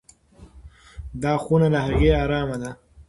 دا 1.23 1.33
خونه 1.43 1.67
له 1.73 1.79
هغې 1.87 2.11
ارامه 2.23 2.57
ده. 2.61 2.71